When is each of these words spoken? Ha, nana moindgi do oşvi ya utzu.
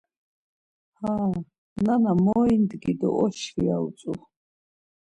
Ha, 0.99 1.11
nana 1.83 2.11
moindgi 2.23 2.91
do 2.99 3.09
oşvi 3.23 3.61
ya 3.67 3.75
utzu. 3.87 4.13